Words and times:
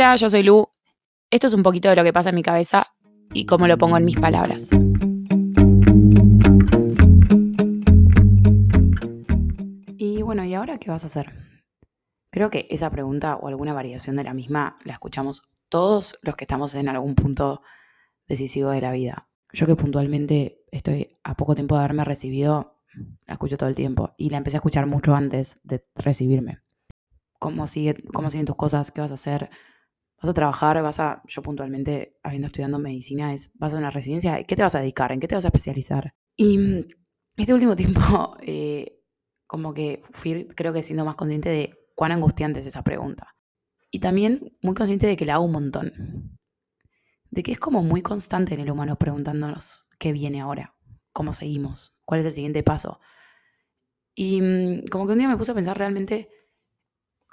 Hola, 0.00 0.16
yo 0.16 0.30
soy 0.30 0.42
Lu. 0.42 0.66
Esto 1.30 1.48
es 1.48 1.52
un 1.52 1.62
poquito 1.62 1.90
de 1.90 1.94
lo 1.94 2.02
que 2.02 2.12
pasa 2.14 2.30
en 2.30 2.34
mi 2.34 2.42
cabeza 2.42 2.86
y 3.34 3.44
cómo 3.44 3.68
lo 3.68 3.76
pongo 3.76 3.98
en 3.98 4.06
mis 4.06 4.18
palabras. 4.18 4.70
Y 9.98 10.22
bueno, 10.22 10.42
¿y 10.46 10.54
ahora 10.54 10.78
qué 10.78 10.90
vas 10.90 11.02
a 11.02 11.08
hacer? 11.08 11.34
Creo 12.30 12.48
que 12.48 12.66
esa 12.70 12.88
pregunta 12.88 13.36
o 13.36 13.48
alguna 13.48 13.74
variación 13.74 14.16
de 14.16 14.24
la 14.24 14.32
misma 14.32 14.76
la 14.84 14.94
escuchamos 14.94 15.42
todos 15.68 16.18
los 16.22 16.34
que 16.34 16.44
estamos 16.44 16.74
en 16.74 16.88
algún 16.88 17.14
punto 17.14 17.60
decisivo 18.26 18.70
de 18.70 18.80
la 18.80 18.92
vida. 18.92 19.28
Yo 19.52 19.66
que 19.66 19.76
puntualmente 19.76 20.64
estoy 20.72 21.18
a 21.24 21.34
poco 21.34 21.54
tiempo 21.54 21.74
de 21.74 21.80
haberme 21.80 22.04
recibido, 22.04 22.80
la 23.26 23.34
escucho 23.34 23.58
todo 23.58 23.68
el 23.68 23.76
tiempo 23.76 24.14
y 24.16 24.30
la 24.30 24.38
empecé 24.38 24.56
a 24.56 24.60
escuchar 24.60 24.86
mucho 24.86 25.14
antes 25.14 25.60
de 25.62 25.82
recibirme. 25.94 26.62
¿Cómo, 27.38 27.66
sigue, 27.66 28.02
cómo 28.14 28.30
siguen 28.30 28.46
tus 28.46 28.56
cosas? 28.56 28.92
¿Qué 28.92 29.02
vas 29.02 29.10
a 29.10 29.14
hacer? 29.14 29.50
¿Vas 30.20 30.30
a 30.30 30.34
trabajar? 30.34 30.82
¿Vas 30.82 31.00
a, 31.00 31.22
yo 31.26 31.42
puntualmente, 31.42 32.18
habiendo 32.22 32.46
estudiado 32.46 32.78
medicina, 32.78 33.32
es, 33.32 33.50
¿vas 33.54 33.74
a 33.74 33.78
una 33.78 33.90
residencia? 33.90 34.42
¿Qué 34.44 34.56
te 34.56 34.62
vas 34.62 34.74
a 34.74 34.80
dedicar? 34.80 35.12
¿En 35.12 35.20
qué 35.20 35.28
te 35.28 35.34
vas 35.34 35.44
a 35.44 35.48
especializar? 35.48 36.14
Y 36.36 36.58
mm, 36.58 36.84
este 37.36 37.54
último 37.54 37.76
tiempo, 37.76 38.36
eh, 38.42 39.00
como 39.46 39.72
que 39.72 40.02
fui, 40.12 40.46
creo 40.48 40.72
que 40.72 40.82
siendo 40.82 41.04
más 41.04 41.14
consciente 41.14 41.48
de 41.48 41.78
cuán 41.94 42.12
angustiante 42.12 42.60
es 42.60 42.66
esa 42.66 42.84
pregunta. 42.84 43.34
Y 43.90 44.00
también 44.00 44.56
muy 44.62 44.74
consciente 44.74 45.06
de 45.06 45.16
que 45.16 45.24
la 45.24 45.34
hago 45.34 45.44
un 45.44 45.52
montón 45.52 46.38
de 47.30 47.42
que 47.42 47.52
es 47.52 47.58
como 47.58 47.82
muy 47.82 48.02
constante 48.02 48.54
en 48.54 48.60
el 48.60 48.70
humano 48.70 48.96
preguntándonos 48.96 49.86
qué 49.98 50.12
viene 50.12 50.40
ahora, 50.40 50.74
cómo 51.12 51.32
seguimos, 51.32 51.94
cuál 52.04 52.20
es 52.20 52.26
el 52.26 52.32
siguiente 52.32 52.62
paso. 52.62 53.00
Y 54.14 54.40
mm, 54.42 54.84
como 54.90 55.06
que 55.06 55.12
un 55.12 55.18
día 55.18 55.28
me 55.28 55.36
puse 55.36 55.52
a 55.52 55.54
pensar 55.54 55.78
realmente, 55.78 56.28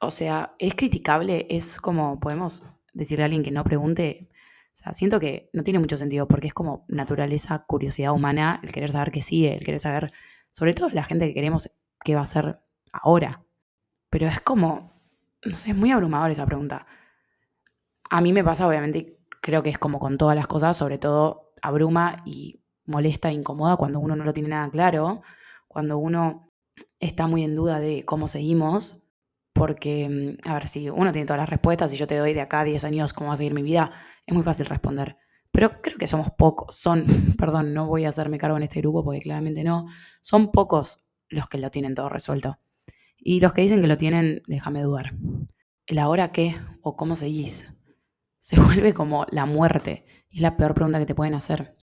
o 0.01 0.11
sea, 0.11 0.55
es 0.59 0.75
criticable, 0.75 1.47
es 1.49 1.79
como, 1.81 2.19
podemos 2.19 2.63
decirle 2.97 3.23
a 3.23 3.25
alguien 3.25 3.43
que 3.43 3.51
no 3.51 3.63
pregunte, 3.63 4.29
o 4.73 4.77
sea, 4.77 4.93
siento 4.93 5.19
que 5.19 5.49
no 5.53 5.63
tiene 5.63 5.79
mucho 5.79 5.97
sentido 5.97 6.27
porque 6.27 6.47
es 6.47 6.53
como 6.53 6.85
naturaleza, 6.87 7.65
curiosidad 7.65 8.11
humana, 8.11 8.59
el 8.63 8.71
querer 8.71 8.91
saber 8.91 9.11
qué 9.11 9.21
sigue, 9.21 9.53
el 9.55 9.63
querer 9.63 9.79
saber, 9.79 10.11
sobre 10.51 10.73
todo 10.73 10.89
la 10.89 11.03
gente 11.03 11.27
que 11.27 11.33
queremos 11.33 11.71
qué 12.03 12.15
va 12.15 12.21
a 12.21 12.25
ser 12.25 12.59
ahora. 12.91 13.43
Pero 14.09 14.27
es 14.27 14.41
como, 14.41 14.93
no 15.45 15.55
sé, 15.55 15.71
es 15.71 15.77
muy 15.77 15.91
abrumador 15.91 16.31
esa 16.31 16.45
pregunta. 16.45 16.85
A 18.09 18.21
mí 18.21 18.33
me 18.33 18.43
pasa, 18.43 18.67
obviamente, 18.67 19.19
creo 19.41 19.63
que 19.63 19.69
es 19.69 19.77
como 19.77 19.99
con 19.99 20.17
todas 20.17 20.35
las 20.35 20.47
cosas, 20.47 20.77
sobre 20.77 20.97
todo 20.97 21.53
abruma 21.61 22.23
y 22.25 22.61
molesta 22.85 23.29
e 23.29 23.33
incomoda 23.33 23.77
cuando 23.77 23.99
uno 23.99 24.15
no 24.15 24.23
lo 24.23 24.33
tiene 24.33 24.49
nada 24.49 24.69
claro, 24.69 25.21
cuando 25.67 25.97
uno 25.97 26.51
está 26.99 27.27
muy 27.27 27.43
en 27.43 27.55
duda 27.55 27.79
de 27.79 28.05
cómo 28.05 28.27
seguimos, 28.27 29.03
porque, 29.57 30.09
mm, 30.09 30.49
a 30.49 30.53
ver, 30.55 30.67
si 30.67 30.89
uno 30.89 31.11
tiene 31.11 31.25
todas 31.25 31.39
las 31.39 31.49
respuestas 31.49 31.93
y 31.93 31.97
yo 31.97 32.07
te 32.07 32.17
doy 32.17 32.33
de 32.33 32.41
acá 32.41 32.63
10 32.63 32.83
años 32.83 33.13
cómo 33.13 33.29
va 33.29 33.33
a 33.33 33.37
seguir 33.37 33.53
mi 33.53 33.63
vida, 33.63 33.91
es 34.25 34.33
muy 34.33 34.43
fácil 34.43 34.65
responder. 34.65 35.17
Pero 35.51 35.81
creo 35.81 35.97
que 35.97 36.07
somos 36.07 36.29
pocos, 36.37 36.75
son, 36.75 37.05
perdón, 37.37 37.73
no 37.73 37.87
voy 37.87 38.05
a 38.05 38.09
hacerme 38.09 38.37
cargo 38.37 38.57
en 38.57 38.63
este 38.63 38.81
grupo 38.81 39.03
porque 39.03 39.21
claramente 39.21 39.63
no, 39.63 39.87
son 40.21 40.51
pocos 40.51 41.05
los 41.29 41.47
que 41.49 41.57
lo 41.57 41.69
tienen 41.71 41.95
todo 41.95 42.09
resuelto. 42.09 42.59
Y 43.17 43.41
los 43.41 43.53
que 43.53 43.61
dicen 43.61 43.81
que 43.81 43.87
lo 43.87 43.97
tienen, 43.97 44.43
déjame 44.47 44.81
dudar. 44.81 45.13
¿El 45.85 45.99
ahora 45.99 46.31
qué? 46.31 46.55
¿O 46.81 46.95
cómo 46.95 47.15
seguís? 47.15 47.65
se 48.47 48.57
vuelve 48.61 48.93
como 48.93 49.25
la 49.29 49.45
muerte. 49.45 50.05
Y 50.29 50.37
es 50.37 50.41
la 50.41 50.55
peor 50.55 50.73
pregunta 50.73 50.99
que 50.99 51.05
te 51.05 51.15
pueden 51.15 51.33
hacer. 51.33 51.75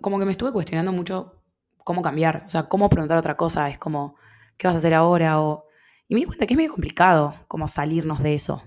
como 0.00 0.20
que 0.20 0.24
me 0.24 0.32
estuve 0.32 0.52
cuestionando 0.52 0.92
mucho 0.92 1.42
cómo 1.78 2.02
cambiar, 2.02 2.44
o 2.46 2.50
sea, 2.50 2.68
cómo 2.68 2.88
preguntar 2.88 3.18
otra 3.18 3.36
cosa. 3.36 3.68
Es 3.68 3.78
como, 3.78 4.14
¿qué 4.56 4.68
vas 4.68 4.74
a 4.76 4.78
hacer 4.78 4.94
ahora? 4.94 5.40
O, 5.40 5.64
y 6.08 6.14
me 6.14 6.20
di 6.20 6.26
cuenta 6.26 6.46
que 6.46 6.54
es 6.54 6.58
medio 6.58 6.72
complicado 6.72 7.34
como 7.46 7.68
salirnos 7.68 8.22
de 8.22 8.34
eso. 8.34 8.62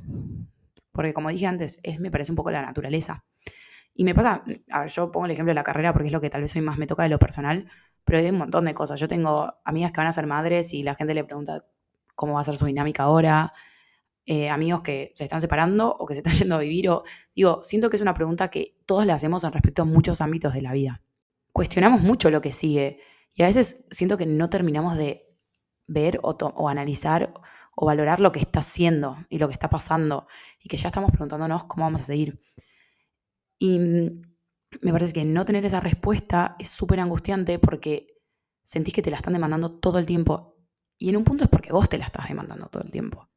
Porque 0.91 1.13
como 1.13 1.29
dije 1.29 1.47
antes, 1.47 1.79
es, 1.81 1.99
me 1.99 2.11
parece 2.11 2.31
un 2.31 2.35
poco 2.35 2.51
la 2.51 2.61
naturaleza. 2.61 3.25
Y 3.93 4.03
me 4.03 4.13
pasa, 4.13 4.43
a 4.69 4.81
ver, 4.81 4.89
yo 4.89 5.11
pongo 5.11 5.25
el 5.25 5.31
ejemplo 5.31 5.49
de 5.49 5.55
la 5.55 5.63
carrera 5.63 5.91
porque 5.91 6.07
es 6.07 6.13
lo 6.13 6.21
que 6.21 6.29
tal 6.29 6.41
vez 6.41 6.55
hoy 6.55 6.61
más 6.61 6.77
me 6.77 6.87
toca 6.87 7.03
de 7.03 7.09
lo 7.09 7.19
personal, 7.19 7.67
pero 8.05 8.19
hay 8.19 8.29
un 8.29 8.37
montón 8.37 8.65
de 8.65 8.73
cosas. 8.73 8.99
Yo 8.99 9.07
tengo 9.07 9.55
amigas 9.65 9.91
que 9.91 9.97
van 9.97 10.07
a 10.07 10.13
ser 10.13 10.27
madres 10.27 10.73
y 10.73 10.83
la 10.83 10.95
gente 10.95 11.13
le 11.13 11.23
pregunta 11.23 11.65
cómo 12.15 12.33
va 12.33 12.41
a 12.41 12.43
ser 12.43 12.57
su 12.57 12.65
dinámica 12.65 13.03
ahora. 13.03 13.53
Eh, 14.27 14.49
amigos 14.49 14.81
que 14.81 15.13
se 15.15 15.23
están 15.23 15.41
separando 15.41 15.95
o 15.97 16.05
que 16.05 16.13
se 16.13 16.19
están 16.19 16.33
yendo 16.39 16.55
a 16.55 16.59
vivir. 16.59 16.89
O, 16.89 17.03
digo, 17.35 17.61
siento 17.63 17.89
que 17.89 17.95
es 17.95 18.01
una 18.01 18.13
pregunta 18.13 18.49
que 18.49 18.77
todos 18.85 19.05
le 19.05 19.13
hacemos 19.13 19.43
en 19.43 19.51
respecto 19.51 19.81
a 19.81 19.85
muchos 19.85 20.21
ámbitos 20.21 20.53
de 20.53 20.61
la 20.61 20.73
vida. 20.73 21.01
Cuestionamos 21.51 22.01
mucho 22.01 22.29
lo 22.29 22.41
que 22.41 22.51
sigue 22.51 22.99
y 23.33 23.43
a 23.43 23.47
veces 23.47 23.83
siento 23.89 24.17
que 24.17 24.25
no 24.25 24.49
terminamos 24.49 24.95
de 24.95 25.30
ver 25.91 26.19
o, 26.23 26.69
analizar 26.69 27.33
o 27.75 27.85
valorar 27.85 28.19
lo 28.19 28.31
que 28.31 28.39
está 28.39 28.59
haciendo 28.59 29.17
y 29.29 29.39
lo 29.39 29.47
que 29.47 29.53
está 29.53 29.69
pasando 29.69 30.27
y 30.59 30.69
que 30.69 30.77
ya 30.77 30.87
estamos 30.87 31.11
preguntándonos 31.11 31.65
cómo 31.65 31.85
vamos 31.85 32.01
a 32.01 32.05
seguir. 32.05 32.39
Y 33.57 33.77
mm, 33.77 34.21
me 34.81 34.91
parece 34.91 35.13
que 35.13 35.25
no 35.25 35.45
tener 35.45 35.65
esa 35.65 35.79
respuesta 35.79 36.55
es 36.59 36.69
súper 36.69 36.99
angustiante 36.99 37.59
porque 37.59 38.07
sentís 38.63 38.93
que 38.93 39.01
te 39.01 39.11
la 39.11 39.17
están 39.17 39.33
demandando 39.33 39.79
todo 39.79 39.99
el 39.99 40.05
tiempo. 40.05 40.55
Y 40.97 41.09
en 41.09 41.17
un 41.17 41.23
punto 41.23 41.43
es 41.43 41.49
porque 41.49 41.73
vos 41.73 41.89
te 41.89 41.97
la 41.97 42.05
estás 42.05 42.27
demandando 42.27 42.67
todo 42.67 42.83
el 42.83 42.91
tiempo. 42.91 43.29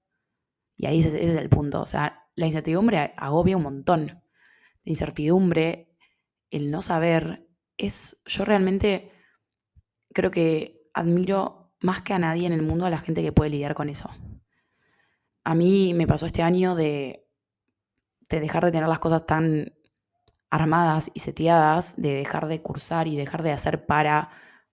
Y 0.76 0.86
ahí 0.86 1.00
ese, 1.00 1.22
es 1.22 1.36
el 1.36 1.48
punto. 1.48 1.80
O 1.80 1.86
sea, 1.86 2.28
la 2.36 2.46
incertidumbre 2.46 3.14
agobia 3.16 3.56
un 3.56 3.62
montón. 3.62 4.06
La 4.06 4.90
incertidumbre, 4.90 5.96
el 6.50 6.70
no 6.70 6.82
saber, 6.82 7.48
es. 7.76 8.22
Yo 8.26 8.44
realmente 8.44 9.10
creo 10.12 10.30
que 10.30 10.88
admiro 10.92 11.63
más 11.84 12.00
que 12.00 12.14
a 12.14 12.18
nadie 12.18 12.46
en 12.46 12.54
el 12.54 12.62
mundo 12.62 12.86
a 12.86 12.90
la 12.90 12.96
gente 12.96 13.20
que 13.20 13.30
puede 13.30 13.50
lidiar 13.50 13.74
con 13.74 13.90
eso. 13.90 14.08
A 15.44 15.54
mí 15.54 15.92
me 15.92 16.06
pasó 16.06 16.24
este 16.24 16.40
año 16.40 16.74
de, 16.74 17.26
de 18.30 18.40
dejar 18.40 18.64
de 18.64 18.72
tener 18.72 18.88
las 18.88 19.00
cosas 19.00 19.26
tan 19.26 19.74
armadas 20.48 21.10
y 21.12 21.20
seteadas, 21.20 22.00
de 22.00 22.14
dejar 22.14 22.46
de 22.46 22.62
cursar 22.62 23.06
y 23.06 23.16
dejar 23.16 23.42
de 23.42 23.52
hacer 23.52 23.84
para 23.84 24.30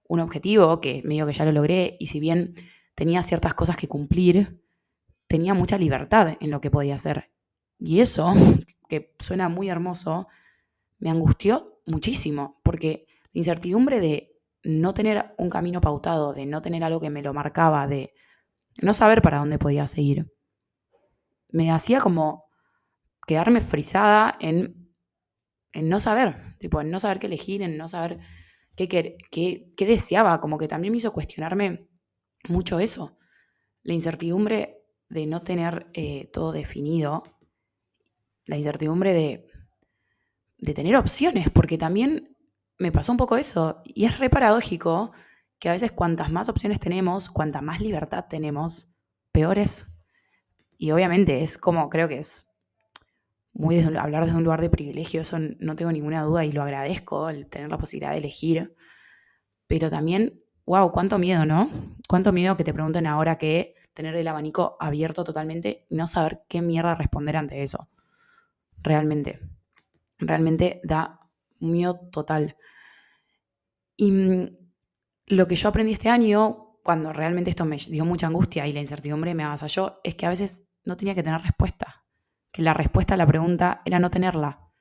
un 0.08 0.22
objetivo, 0.22 0.80
que 0.80 1.02
medio 1.04 1.28
que 1.28 1.34
ya 1.34 1.44
lo 1.44 1.52
logré, 1.52 1.98
y 2.00 2.06
si 2.06 2.22
bien 2.22 2.56
tenía 2.96 3.24
ciertas 3.24 3.56
cosas 3.56 3.76
que 3.76 3.90
cumplir, 3.90 4.64
tenía 5.28 5.54
mucha 5.54 5.78
libertad 5.78 6.38
en 6.40 6.50
lo 6.50 6.62
que 6.62 6.72
podía 6.72 6.96
hacer. 6.96 7.30
Y 7.78 8.00
eso, 8.00 8.32
que 8.88 9.14
suena 9.20 9.50
muy 9.50 9.68
hermoso, 9.68 10.30
me 10.98 11.10
angustió 11.10 11.82
muchísimo, 11.86 12.62
porque 12.64 13.06
la 13.34 13.40
incertidumbre 13.40 14.00
de 14.00 14.31
no 14.64 14.94
tener 14.94 15.34
un 15.38 15.50
camino 15.50 15.82
pautado, 15.82 16.34
de 16.34 16.46
no 16.46 16.62
tener 16.62 16.84
algo 16.84 17.00
que 17.00 17.10
me 17.10 17.22
lo 17.22 17.34
marcaba, 17.34 17.88
de 17.88 18.14
no 18.82 18.94
saber 18.94 19.22
para 19.22 19.40
dónde 19.40 19.60
podía 19.60 19.88
seguir, 19.88 20.32
me 21.50 21.72
hacía 21.72 22.00
como 22.00 22.46
quedarme 23.28 23.62
frisada 23.62 24.38
en, 24.40 24.94
en 25.74 25.90
no 25.90 26.00
saber, 26.00 26.36
tipo, 26.60 26.82
en 26.82 26.90
no 26.90 27.00
saber 27.00 27.20
qué 27.20 27.28
elegir, 27.28 27.62
en 27.62 27.78
no 27.78 27.88
saber 27.88 28.20
qué, 28.76 28.88
qué, 28.88 29.74
qué 29.76 29.86
deseaba, 29.86 30.40
como 30.40 30.58
que 30.58 30.68
también 30.68 30.92
me 30.92 30.98
hizo 30.98 31.14
cuestionarme 31.14 31.88
mucho 32.48 32.80
eso. 32.80 33.18
La 33.84 33.94
incertidumbre 33.94 34.78
de 35.10 35.26
no 35.26 35.42
tener 35.42 35.88
eh, 35.94 36.30
todo 36.32 36.52
definido, 36.52 37.24
la 38.46 38.58
incertidumbre 38.58 39.14
de, 39.14 39.48
de 40.58 40.74
tener 40.74 40.96
opciones, 40.96 41.50
porque 41.50 41.78
también 41.78 42.31
me 42.82 42.92
pasó 42.92 43.12
un 43.12 43.18
poco 43.18 43.38
eso, 43.38 43.82
y 43.86 44.06
es 44.06 44.18
re 44.18 44.30
paradójico 44.30 45.12
que 45.60 45.70
a 45.70 45.74
veces 45.74 45.92
cuantas 45.92 46.32
más 46.32 46.50
opciones 46.50 46.80
tenemos, 46.80 47.30
cuanta 47.30 47.62
más 47.62 47.80
libertad 47.80 48.26
tenemos, 48.28 48.90
peores. 49.32 49.86
Y 50.80 50.90
obviamente 50.90 51.44
es 51.44 51.60
como, 51.60 51.90
creo 51.92 52.08
que 52.08 52.18
es 52.18 52.50
muy 53.54 53.80
hablar 53.82 54.26
desde 54.26 54.38
un 54.38 54.44
lugar 54.44 54.62
de 54.62 54.72
privilegio, 54.72 55.22
eso 55.22 55.38
no 55.60 55.76
tengo 55.76 55.92
ninguna 55.92 56.24
duda 56.24 56.44
y 56.44 56.52
lo 56.52 56.64
agradezco, 56.64 57.30
el 57.30 57.48
tener 57.48 57.70
la 57.70 57.78
posibilidad 57.78 58.14
de 58.14 58.18
elegir. 58.18 58.76
Pero 59.68 59.92
también, 59.92 60.42
wow, 60.66 60.92
cuánto 60.92 61.20
miedo, 61.20 61.46
¿no? 61.46 61.70
Cuánto 62.10 62.32
miedo 62.32 62.58
que 62.58 62.64
te 62.64 62.74
pregunten 62.74 63.06
ahora 63.06 63.38
que 63.38 63.76
tener 63.94 64.16
el 64.16 64.28
abanico 64.28 64.76
abierto 64.80 65.24
totalmente 65.24 65.86
y 65.88 65.96
no 65.96 66.08
saber 66.08 66.42
qué 66.48 66.64
mierda 66.64 66.96
responder 66.96 67.38
ante 67.38 67.62
eso. 67.62 67.90
Realmente. 68.82 69.40
Realmente 70.18 70.82
da 70.84 71.21
miedo 71.62 72.00
total. 72.12 72.58
Y 73.96 74.12
mm, 74.12 74.58
lo 75.28 75.48
que 75.48 75.56
yo 75.56 75.70
aprendí 75.70 75.94
este 75.94 76.10
año, 76.10 76.78
cuando 76.84 77.14
realmente 77.14 77.50
esto 77.50 77.66
me 77.66 77.78
dio 77.78 78.06
mucha 78.06 78.28
angustia 78.28 78.68
y 78.68 78.74
la 78.74 78.82
incertidumbre 78.82 79.36
me 79.36 79.44
avasalló, 79.44 80.00
es 80.04 80.16
que 80.16 80.26
a 80.26 80.30
veces 80.30 80.68
no 80.84 80.98
tenía 80.98 81.16
que 81.16 81.24
tener 81.24 81.42
respuesta. 81.42 82.06
Que 82.52 82.62
la 82.62 82.74
respuesta 82.74 83.14
a 83.14 83.18
la 83.18 83.28
pregunta 83.28 83.82
era 83.86 84.00
no 84.00 84.10
tenerla. 84.10 84.72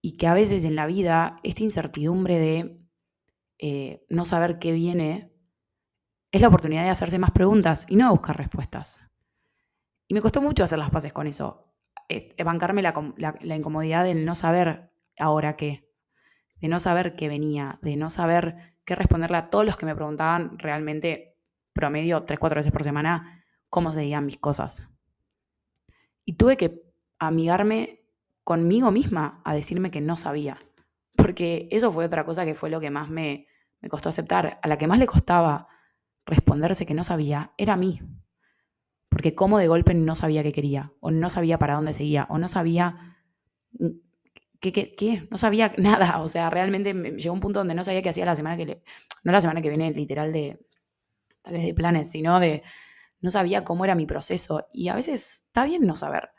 Y 0.00 0.16
que 0.16 0.26
a 0.26 0.34
veces 0.34 0.64
en 0.64 0.76
la 0.76 0.86
vida 0.86 1.36
esta 1.42 1.62
incertidumbre 1.62 2.38
de 2.38 2.80
eh, 3.58 4.06
no 4.08 4.24
saber 4.24 4.58
qué 4.58 4.72
viene 4.72 5.30
es 6.32 6.40
la 6.40 6.48
oportunidad 6.48 6.84
de 6.84 6.90
hacerse 6.90 7.18
más 7.18 7.32
preguntas 7.32 7.84
y 7.88 7.96
no 7.96 8.10
buscar 8.10 8.38
respuestas. 8.38 9.00
Y 10.08 10.14
me 10.14 10.22
costó 10.22 10.40
mucho 10.40 10.64
hacer 10.64 10.78
las 10.78 10.90
paces 10.90 11.12
con 11.12 11.26
eso, 11.26 11.74
eh, 12.08 12.34
bancarme 12.42 12.82
la, 12.82 12.94
la, 13.16 13.56
incomodidad 13.56 14.04
de 14.04 14.14
no 14.14 14.34
saber 14.34 14.89
ahora 15.20 15.56
qué, 15.56 15.88
de 16.60 16.68
no 16.68 16.80
saber 16.80 17.14
qué 17.14 17.28
venía, 17.28 17.78
de 17.82 17.96
no 17.96 18.10
saber 18.10 18.76
qué 18.84 18.94
responderle 18.94 19.36
a 19.36 19.50
todos 19.50 19.64
los 19.64 19.76
que 19.76 19.86
me 19.86 19.94
preguntaban 19.94 20.58
realmente, 20.58 21.36
promedio, 21.72 22.24
tres, 22.24 22.38
cuatro 22.38 22.58
veces 22.58 22.72
por 22.72 22.82
semana, 22.82 23.44
cómo 23.68 23.92
se 23.92 24.20
mis 24.20 24.38
cosas. 24.38 24.88
Y 26.24 26.34
tuve 26.34 26.56
que 26.56 26.82
amigarme 27.18 28.02
conmigo 28.44 28.90
misma 28.90 29.40
a 29.44 29.54
decirme 29.54 29.90
que 29.90 30.00
no 30.00 30.16
sabía. 30.16 30.58
Porque 31.16 31.68
eso 31.70 31.92
fue 31.92 32.04
otra 32.04 32.24
cosa 32.24 32.44
que 32.44 32.54
fue 32.54 32.70
lo 32.70 32.80
que 32.80 32.90
más 32.90 33.08
me, 33.08 33.46
me 33.80 33.88
costó 33.88 34.08
aceptar. 34.08 34.58
A 34.62 34.68
la 34.68 34.78
que 34.78 34.86
más 34.86 34.98
le 34.98 35.06
costaba 35.06 35.68
responderse 36.26 36.86
que 36.86 36.94
no 36.94 37.04
sabía 37.04 37.52
era 37.58 37.74
a 37.74 37.76
mí. 37.76 38.00
Porque 39.08 39.34
como 39.34 39.58
de 39.58 39.68
golpe 39.68 39.94
no 39.94 40.16
sabía 40.16 40.42
qué 40.42 40.52
quería, 40.52 40.92
o 41.00 41.10
no 41.10 41.30
sabía 41.30 41.58
para 41.58 41.74
dónde 41.74 41.92
seguía, 41.92 42.26
o 42.30 42.38
no 42.38 42.48
sabía 42.48 43.18
qué, 44.60 44.72
qué, 44.72 45.26
no 45.30 45.36
sabía 45.36 45.74
nada. 45.78 46.20
O 46.20 46.28
sea, 46.28 46.50
realmente 46.50 46.94
me 46.94 47.12
llegó 47.12 47.34
un 47.34 47.40
punto 47.40 47.60
donde 47.60 47.74
no 47.74 47.84
sabía 47.84 48.02
qué 48.02 48.10
hacía 48.10 48.26
la 48.26 48.36
semana 48.36 48.56
que 48.56 48.82
no 49.24 49.32
la 49.32 49.40
semana 49.40 49.62
que 49.62 49.68
viene 49.68 49.90
literal 49.92 50.32
de, 50.32 50.60
tal 51.42 51.54
vez 51.54 51.64
de 51.64 51.74
planes, 51.74 52.10
sino 52.10 52.40
de, 52.40 52.62
no 53.20 53.30
sabía 53.30 53.64
cómo 53.64 53.84
era 53.84 53.94
mi 53.94 54.06
proceso. 54.06 54.68
Y 54.72 54.88
a 54.88 54.94
veces 54.94 55.44
está 55.46 55.64
bien 55.64 55.86
no 55.86 55.96
saber, 55.96 56.30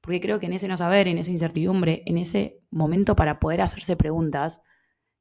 porque 0.00 0.20
creo 0.20 0.38
que 0.38 0.46
en 0.46 0.52
ese 0.52 0.68
no 0.68 0.76
saber, 0.76 1.08
en 1.08 1.18
esa 1.18 1.30
incertidumbre, 1.30 2.02
en 2.06 2.18
ese 2.18 2.60
momento 2.70 3.16
para 3.16 3.40
poder 3.40 3.62
hacerse 3.62 3.96
preguntas, 3.96 4.62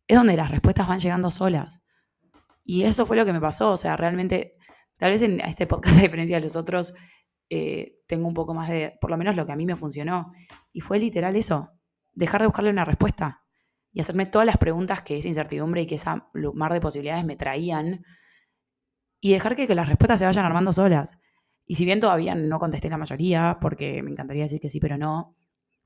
es 0.08 0.18
donde 0.18 0.36
las 0.36 0.52
respuestas 0.52 0.88
van 0.88 1.00
llegando 1.00 1.32
solas. 1.32 1.82
Y 2.64 2.84
eso 2.84 3.06
fue 3.06 3.18
lo 3.18 3.26
que 3.26 3.34
me 3.34 3.42
pasó, 3.42 3.72
o 3.72 3.78
sea, 3.78 3.96
realmente, 3.96 4.56
tal 4.98 5.12
vez 5.12 5.22
en 5.22 5.40
este 5.42 5.68
podcast, 5.68 5.98
a 6.00 6.02
diferencia 6.02 6.38
de 6.38 6.44
los 6.44 6.56
otros, 6.56 6.94
eh, 7.50 8.00
tengo 8.08 8.28
un 8.28 8.34
poco 8.34 8.54
más 8.54 8.70
de, 8.70 8.98
por 9.02 9.10
lo 9.10 9.18
menos 9.18 9.36
lo 9.36 9.46
que 9.46 9.52
a 9.52 9.56
mí 9.56 9.66
me 9.66 9.76
funcionó. 9.76 10.32
Y 10.72 10.82
fue 10.82 11.00
literal 11.00 11.36
eso, 11.36 11.79
dejar 12.14 12.42
de 12.42 12.48
buscarle 12.48 12.70
una 12.70 12.86
respuesta 12.86 13.44
y 13.92 14.02
hacerme 14.02 14.26
todas 14.26 14.46
las 14.46 14.58
preguntas 14.58 15.02
que 15.02 15.18
esa 15.18 15.28
incertidumbre 15.28 15.82
y 15.82 15.88
que 15.88 15.96
esa 15.96 16.30
mar 16.54 16.74
de 16.74 16.82
posibilidades 16.82 17.26
me 17.26 17.36
traían 17.36 18.04
y 19.20 19.34
dejar 19.34 19.56
que, 19.56 19.74
las 19.76 19.90
respuestas 19.90 20.20
se 20.20 20.26
vayan 20.26 20.46
armando 20.46 20.72
solas. 20.74 21.12
Y 21.66 21.76
si 21.76 21.86
bien 21.86 22.00
todavía 22.00 22.36
no 22.36 22.60
contesté 22.60 22.90
la 22.90 22.98
mayoría, 22.98 23.58
porque 23.62 24.02
me 24.02 24.12
encantaría 24.12 24.44
decir 24.44 24.60
que 24.60 24.70
sí, 24.70 24.80
pero 24.80 24.98
no, 24.98 25.36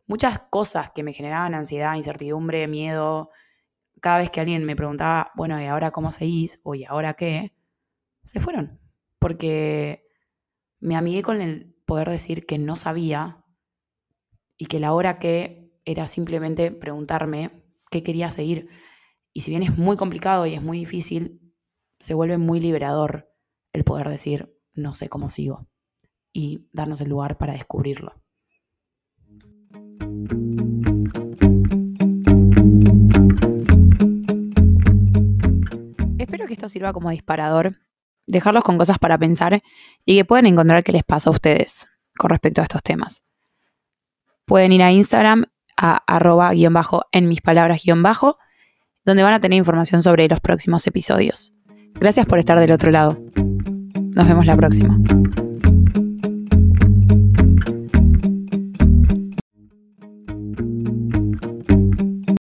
muchas 0.06 0.40
cosas 0.50 0.92
que 0.94 1.04
me 1.04 1.14
generaban 1.14 1.56
ansiedad, 1.56 1.96
incertidumbre, 1.96 2.68
miedo, 2.68 3.30
cada 4.02 4.20
vez 4.20 4.30
que 4.30 4.40
alguien 4.40 4.66
me 4.66 4.76
preguntaba, 4.76 5.32
bueno, 5.36 5.60
¿y 5.62 5.66
ahora 5.66 5.92
cómo 5.92 6.12
seguís? 6.12 6.60
o 6.64 6.76
¿y 6.76 6.86
ahora 6.86 7.14
qué? 7.16 7.54
Se 8.24 8.40
fueron. 8.40 8.80
Porque 9.20 10.06
me 10.80 10.96
amigué 10.96 11.24
con 11.24 11.42
el 11.42 11.76
poder 11.86 12.10
decir 12.10 12.46
que 12.46 12.58
no 12.58 12.76
sabía 12.76 13.44
y 14.58 14.66
que 14.66 14.80
la 14.80 14.94
hora 14.94 15.20
que 15.20 15.63
era 15.86 16.08
simplemente 16.08 16.72
preguntarme 16.72 17.64
qué 17.90 18.04
quería 18.04 18.32
seguir. 18.32 18.70
Y 19.34 19.42
si 19.42 19.52
bien 19.52 19.64
es 19.64 19.78
muy 19.78 19.98
complicado 19.98 20.46
y 20.46 20.54
es 20.54 20.62
muy 20.62 20.80
difícil, 20.80 21.42
se 22.00 22.14
vuelve 22.14 22.38
muy 22.38 22.60
liberador 22.60 23.30
el 23.72 23.84
poder 23.84 24.10
decir, 24.10 24.56
no 24.74 24.94
sé 24.94 25.10
cómo 25.10 25.30
sigo, 25.30 25.68
y 26.32 26.68
darnos 26.72 27.02
el 27.02 27.10
lugar 27.10 27.38
para 27.38 27.54
descubrirlo. 27.54 28.14
Espero 36.18 36.48
que 36.48 36.54
esto 36.54 36.70
sirva 36.70 36.94
como 36.94 37.10
disparador, 37.10 37.78
dejarlos 38.28 38.64
con 38.64 38.78
cosas 38.78 39.00
para 39.00 39.18
pensar 39.18 39.62
y 40.06 40.18
que 40.18 40.26
puedan 40.26 40.46
encontrar 40.46 40.84
qué 40.84 40.92
les 40.92 41.04
pasa 41.04 41.30
a 41.30 41.34
ustedes 41.34 41.88
con 42.18 42.30
respecto 42.30 42.62
a 42.62 42.66
estos 42.66 42.84
temas. 42.84 43.24
Pueden 44.46 44.72
ir 44.74 44.84
a 44.84 44.92
Instagram 44.92 45.46
a 45.78 46.04
arroba 46.08 46.52
guion 46.52 46.74
bajo 46.74 47.04
en 47.12 47.28
mis 47.28 47.42
palabras 47.42 47.82
guion 47.84 48.04
bajo, 48.04 48.38
donde 49.06 49.24
van 49.24 49.34
a 49.34 49.40
tener 49.40 49.58
información 49.58 50.04
sobre 50.04 50.28
los 50.28 50.40
próximos 50.40 50.86
episodios. 50.88 51.54
Gracias 51.96 52.26
por 52.26 52.40
estar 52.40 52.60
del 52.60 52.72
otro 52.72 52.92
lado. 52.92 53.18
Nos 54.16 54.28
vemos 54.28 54.46
la 54.46 54.56
próxima. 54.56 55.00